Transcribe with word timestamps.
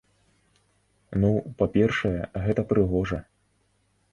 Ну, 1.23 1.29
па-першае, 1.59 2.17
гэта 2.47 2.61
прыгожа. 2.73 3.19